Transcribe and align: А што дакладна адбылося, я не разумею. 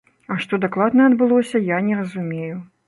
А 0.35 0.37
што 0.45 0.59
дакладна 0.63 1.01
адбылося, 1.11 1.63
я 1.69 1.77
не 1.91 2.03
разумею. 2.03 2.61